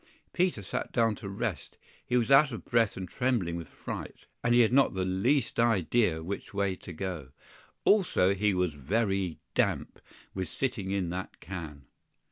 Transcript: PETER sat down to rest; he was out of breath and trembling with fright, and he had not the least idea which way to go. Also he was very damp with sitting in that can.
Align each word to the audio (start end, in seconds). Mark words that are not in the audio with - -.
PETER 0.33 0.63
sat 0.63 0.91
down 0.91 1.13
to 1.13 1.29
rest; 1.29 1.77
he 2.03 2.17
was 2.17 2.31
out 2.31 2.51
of 2.51 2.65
breath 2.65 2.97
and 2.97 3.07
trembling 3.07 3.55
with 3.55 3.67
fright, 3.67 4.25
and 4.43 4.55
he 4.55 4.61
had 4.61 4.73
not 4.73 4.95
the 4.95 5.05
least 5.05 5.59
idea 5.59 6.23
which 6.23 6.55
way 6.55 6.75
to 6.75 6.91
go. 6.91 7.29
Also 7.85 8.33
he 8.33 8.51
was 8.55 8.73
very 8.73 9.37
damp 9.53 10.01
with 10.33 10.47
sitting 10.49 10.89
in 10.89 11.11
that 11.11 11.39
can. 11.39 11.85